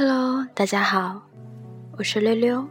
[0.00, 1.20] Hello，大家好，
[1.96, 2.64] 我是溜溜，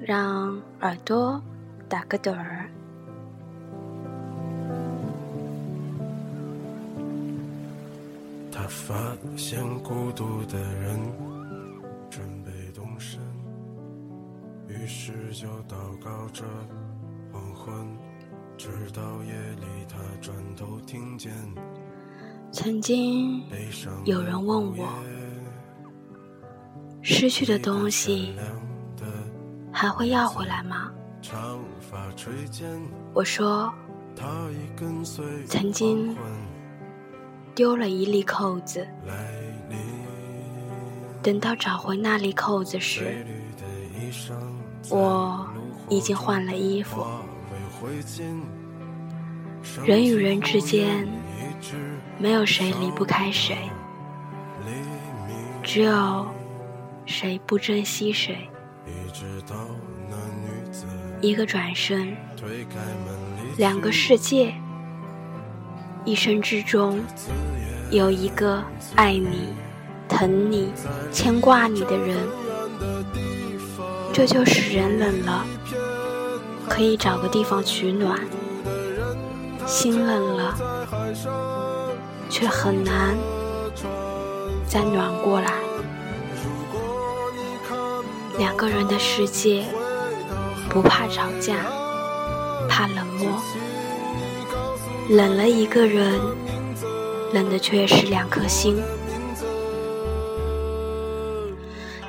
[0.00, 1.42] 让耳朵
[1.88, 2.70] 打个盹儿。
[8.52, 8.94] 他发
[9.36, 10.96] 现孤独的人
[12.08, 13.18] 准备动身，
[14.68, 16.44] 于是就祷告着
[17.32, 17.74] 黄昏，
[18.56, 21.32] 直到夜里他转头听见
[22.52, 23.42] 曾经
[24.04, 24.88] 有人问我，
[27.12, 28.32] 失去的东西
[29.72, 30.92] 还会要回来吗？
[33.12, 33.74] 我说，
[35.44, 36.16] 曾经
[37.52, 38.86] 丢了一粒扣子，
[41.20, 43.26] 等到找回那粒扣子时，
[44.88, 45.48] 我
[45.88, 47.04] 已经换了衣服。
[49.84, 51.08] 人与人之间，
[52.18, 53.68] 没有谁离不开谁，
[55.62, 56.24] 只有
[57.06, 58.48] 谁不珍惜谁。
[61.20, 62.16] 一个转身，
[63.56, 64.54] 两个世界。
[66.04, 66.98] 一生之中，
[67.90, 68.64] 有一个
[68.96, 69.52] 爱你、
[70.08, 70.72] 疼你、
[71.12, 72.16] 牵挂你的人，
[74.10, 75.44] 这就使人冷了，
[76.68, 78.18] 可以找个地方取暖；
[79.66, 80.56] 心冷了，
[82.30, 83.14] 却很难
[84.66, 85.52] 再暖过来。
[88.40, 89.66] 两个人的世界，
[90.70, 91.56] 不怕吵架，
[92.70, 93.38] 怕冷漠。
[95.10, 96.18] 冷了一个人，
[97.34, 98.82] 冷的却是两颗心。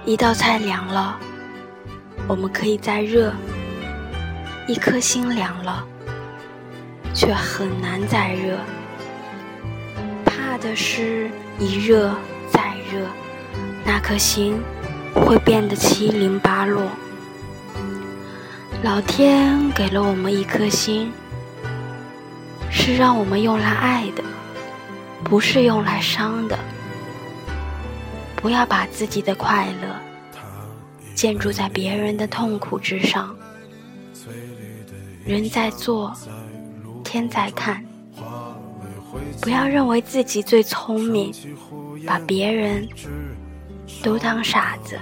[0.06, 1.20] 一道菜凉了，
[2.30, 3.32] 我们可以再热；
[4.70, 5.86] 一颗心凉了，
[7.14, 8.58] 却很难再热。
[10.23, 11.30] 怕的是，
[11.60, 12.16] 一热
[12.50, 13.05] 再热，
[13.84, 14.58] 那颗心
[15.14, 16.83] 会变得七零八落。
[18.83, 21.11] 老天给了我们一颗心。
[22.73, 24.23] 是让我们用来爱的，
[25.26, 26.58] 不是用来伤的。
[28.38, 29.99] 不要把自己的快乐
[31.14, 33.36] 建筑在别人的痛苦之上。
[35.26, 36.16] 人在做，
[37.04, 37.86] 天在看。
[39.42, 41.32] 不要认为自己最聪明，
[42.08, 42.88] 把别人
[44.03, 44.99] 都当傻子。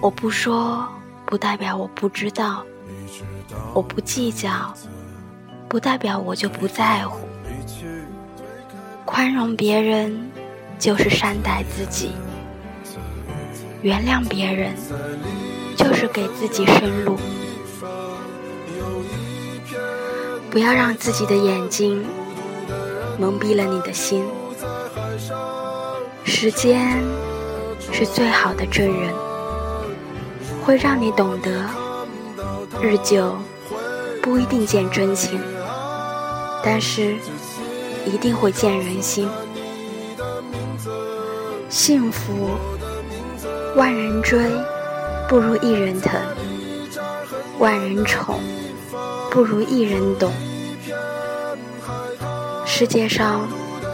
[0.00, 0.88] 我不说，
[1.26, 2.64] 不代表我不知道，
[3.72, 4.74] 我不计较。
[5.66, 7.26] 不代表我就不在乎，
[9.04, 10.30] 宽容别人
[10.78, 12.12] 就是善待自己，
[13.82, 14.72] 原谅别人
[15.76, 17.18] 就是给自己生路。
[20.48, 22.04] 不要让自己的眼睛
[23.18, 24.24] 蒙蔽了你的心。
[26.24, 27.04] 时间
[27.92, 29.12] 是最好的证人，
[30.64, 31.50] 会让你懂得，
[32.80, 33.36] 日久
[34.22, 35.38] 不一定见真情。
[36.64, 37.16] 但是，
[38.06, 39.28] 一定会见人心。
[41.68, 42.50] 幸福，
[43.76, 44.40] 万人追，
[45.28, 46.18] 不如一人疼；
[47.58, 48.40] 万人宠，
[49.30, 50.32] 不如一人懂。
[52.64, 53.46] 世界上，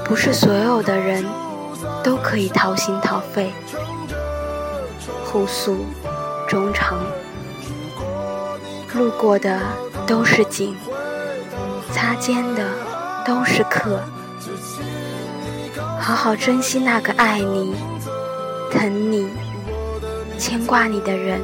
[0.05, 1.25] 不是所有的人
[2.03, 3.53] 都可以掏心掏肺，
[5.25, 5.84] 互诉
[6.49, 6.99] 衷肠。
[8.94, 9.61] 路过的
[10.06, 10.75] 都是景。
[11.93, 12.65] 擦肩的
[13.27, 14.00] 都是客，
[15.99, 17.75] 好好珍惜那个爱你、
[18.71, 19.28] 疼你、
[20.39, 21.41] 牵挂你的人，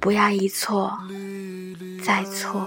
[0.00, 0.98] 不要一错
[2.04, 2.66] 再错。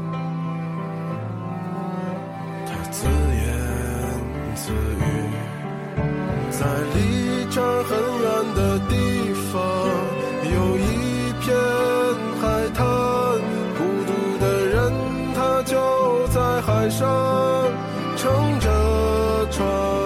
[16.91, 17.71] 上
[18.17, 20.00] 撑着船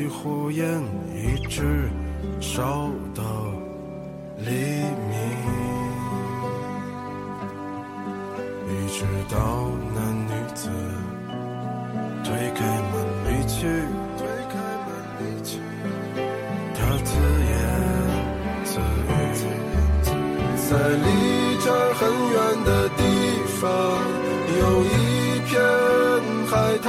[0.00, 0.80] 升起火焰，
[1.14, 1.90] 一直
[2.40, 3.22] 烧到
[4.38, 5.14] 黎明，
[8.66, 9.36] 一直到
[9.94, 10.70] 那女子
[12.24, 12.94] 推开门
[13.26, 13.66] 离去，
[14.16, 14.54] 推开
[14.86, 14.88] 门
[15.18, 15.50] 离去。
[16.74, 17.10] 他自
[17.44, 17.52] 言
[18.64, 19.12] 自语，
[20.56, 21.06] 在离
[21.60, 22.00] 这儿很
[22.32, 23.00] 远的地
[23.60, 23.68] 方，
[24.60, 24.88] 有一
[25.44, 25.52] 片
[26.46, 26.88] 海滩，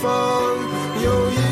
[0.00, 0.56] 方，
[1.02, 1.49] 有一